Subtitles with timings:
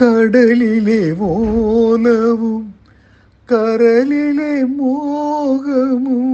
[0.00, 2.62] കടലിലെ ഓലവും
[3.48, 6.28] കരലിലെ മോഹമും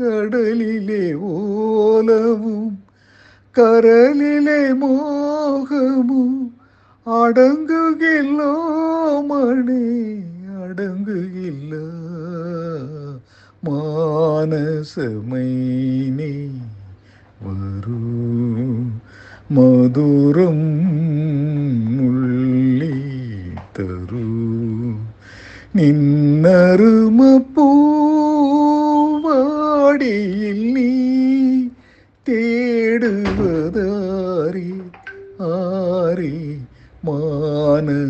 [0.00, 2.78] കടലിലെ ഓലവും
[3.58, 6.52] കരലിലെ മോഹമും
[7.06, 8.54] അടങ്ങുകില്ലോ
[9.20, 10.22] മണി
[10.62, 11.74] അടങ്ങുകില്ല.
[13.64, 16.50] മാനസമൈനി
[17.42, 18.00] വരൂ
[19.50, 20.60] മധുരം
[22.06, 22.96] ഉള്ളി
[23.78, 24.26] തരൂ.
[25.76, 27.38] നിന്നറുമ
[29.92, 30.90] പൂവാടിയിൽ നീ
[32.26, 33.10] തേടുവതാരി
[35.48, 36.32] ആരി
[37.04, 38.00] മാനസമൈനെ